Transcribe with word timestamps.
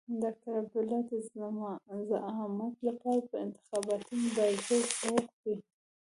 ډاکټر 0.21 0.51
عبدالله 0.61 0.99
د 1.09 1.11
زعامت 2.09 2.73
لپاره 2.87 3.21
په 3.29 3.35
انتخاباتي 3.45 4.13
مبارزه 4.25 4.77
بوخت 5.01 5.33
دی. 5.43 5.53